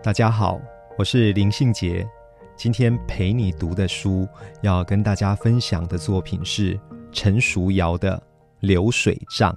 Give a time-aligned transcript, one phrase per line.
[0.00, 0.60] 大家好，
[0.96, 2.08] 我是林信杰。
[2.54, 4.28] 今天陪你读的书，
[4.62, 6.78] 要跟大家分享的作品是
[7.10, 8.16] 陈淑瑶的
[8.60, 9.52] 《流水账》。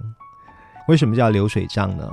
[0.88, 2.10] 为什么叫流水账呢？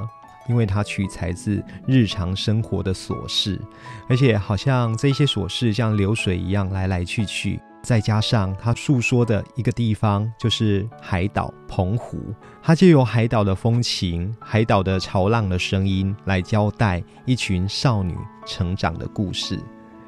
[0.48, 3.60] 因为它取材自日常生活的琐事，
[4.08, 7.60] 而且好像这些琐事像流水一样来来去去。
[7.82, 12.20] 再加上他诉说的一个地方就是海岛澎湖，
[12.62, 19.60] 他借由海岛的风情、海岛的潮浪的声音来交代一群少女成长的故事。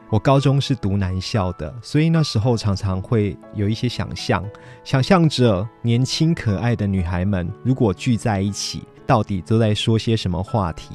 [0.09, 4.44] 我高中是读男校的，所以那时候常常会有一些想象，
[4.83, 10.94] 想象着年轻可爱的女孩们如果聚在一起，到底都在说些什么话题。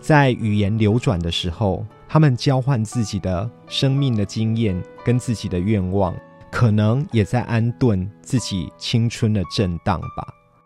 [0.00, 1.84] 在语言流转的时候。
[2.14, 6.14] 他们交换自己的生命的经验跟自己的愿望，
[6.48, 10.24] 可能也在安顿自己青春的震荡吧。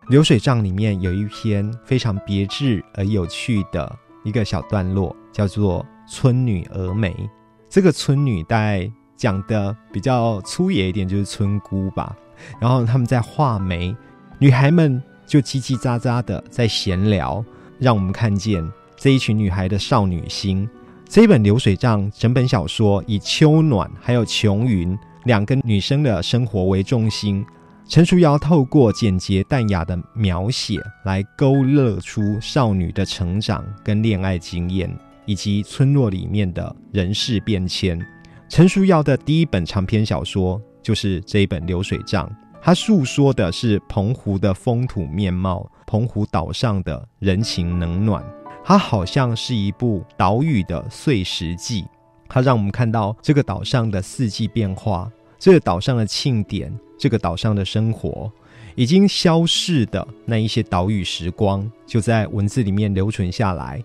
[0.08, 3.90] 流水账里面有一篇非常别致而有趣的
[4.24, 5.82] 一个小段落，叫做
[6.12, 7.08] 《村女峨眉》。
[7.70, 12.14] 这个村女大概讲的比较粗野一点，就是村姑吧。
[12.60, 13.96] 然后他们在画眉，
[14.38, 17.42] 女孩们就叽叽喳喳的在闲聊，
[17.78, 18.62] 让我们看见
[18.98, 20.68] 这一群女孩的少女心。
[21.08, 27.44] 这本流水账整本小说以秋暖还有琼云两个女生的生活为重心，
[27.88, 37.98] 陈淑瑶透过简洁淡雅的描写来勾勒出少女的成长跟恋爱经验，以及村落里面的人事变迁。
[38.50, 48.22] 陈淑瑶的第一本长篇小说就是这一本流水账，它诉说的是澎湖的风土面貌，澎湖岛上的人情冷暖。
[48.68, 51.86] 它好像是一部岛屿的碎石记，
[52.28, 58.30] 它让我们看到这个岛上的四季变化，这个岛上的庆典，这个岛上的生活，
[58.74, 63.82] 已经消逝的那一些岛屿时光，就在文字里面留存下来。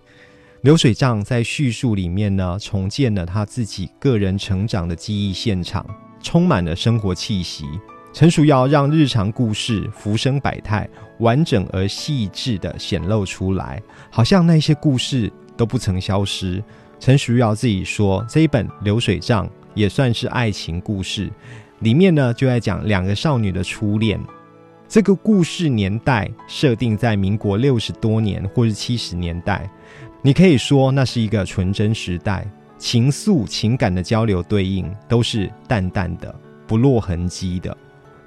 [0.60, 5.86] 流水账在叙述里面呢，重建了他自己个人成长的记忆现场，
[6.22, 7.64] 充满了生活气息。
[8.14, 10.88] 陈淑瑶让日常故事浮生百态，
[11.18, 16.62] 完整而细致地显露出来，好像那些故事都不曾消失。
[17.00, 21.28] 陈淑瑶自己说，这一本流水账也算是爱情故事，
[21.80, 24.20] 里面呢就在讲两个少女的初恋。
[24.88, 29.68] 这个故事年代设定在民国六十多年或是七十年代，
[30.22, 32.48] 你可以说那是一个纯真时代，
[32.78, 36.32] 情愫情感的交流对应都是淡淡的，
[36.64, 37.76] 不落痕迹的。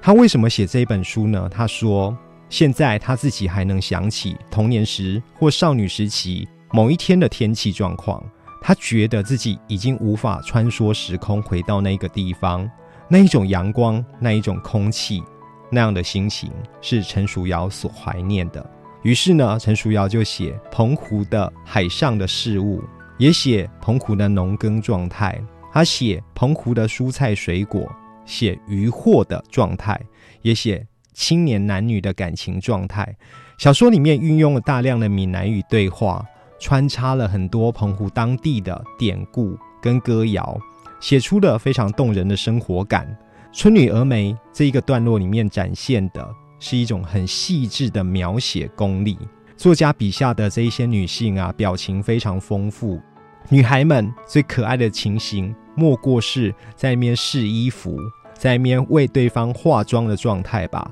[0.07, 1.49] 他为什么写这一本书呢？
[1.51, 8.23] 他说，现在他自己还能想起童年时或少女时期某一天的天气状况。
[8.61, 12.71] 他觉得自己已经无法穿梭时空回到那个地方，
[13.09, 15.21] 那一种阳光，那一种空气，
[15.69, 18.65] 那样的心情是陈淑瑶所怀念的。
[19.03, 22.81] 于是呢，陈淑瑶就写澎湖的海上的事物，
[23.17, 25.37] 也写澎湖的农耕状态，
[25.73, 27.85] 他写澎湖的蔬菜水果。
[28.27, 29.99] 写渔获的状态，
[30.43, 33.17] 也写青年男女的感情状态。
[33.57, 36.23] 小说里面运用了大量的闽南语对话，
[36.59, 40.55] 穿插了很多澎湖当地的典故跟歌谣，
[40.99, 43.17] 写出了非常动人的生活感。
[43.51, 46.29] 春女峨眉这一个段落里面展现的
[46.59, 49.17] 是一种很细致的描写功力。
[49.55, 53.01] 作家笔下的这一些女性啊，表情非常丰富。
[53.49, 57.97] 女孩们最可爱的情形，莫过是在那边试衣服。
[58.37, 60.89] 在一面为对方化妆的状态吧，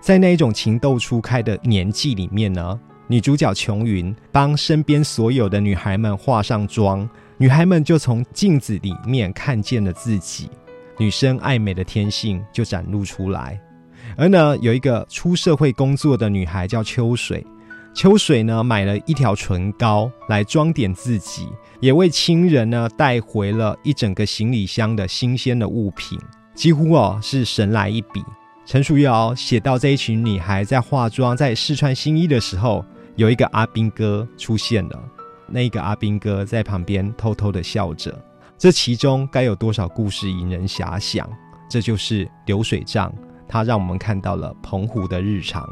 [0.00, 10.48] 在那一种情窦初开的年纪里面呢，女主角琼云帮身边所有的女孩们化上妆，女孩们就从镜子里面看见了自己，
[10.98, 13.60] 女生爱美的天性就展露出来。
[14.16, 17.44] 而呢，有一个出社会工作的女孩叫秋水，
[17.92, 21.48] 秋水呢买了一条唇膏来装点自己，
[21.80, 26.18] 也为亲人呢带回了一整个行李箱的新鲜的物品。
[26.56, 28.24] 几乎哦是神来一笔。
[28.64, 34.98] 陈淑瑶写到这一群女孩在化妆、在试穿新衣的时候，有一个阿兵哥出现了。
[35.46, 38.18] 那个阿兵哥在旁边偷偷的笑着。
[38.58, 41.30] 这其中该有多少故事引人遐想？
[41.68, 43.12] 这就是流水账，
[43.46, 45.64] 它让我们看到了澎湖的日常。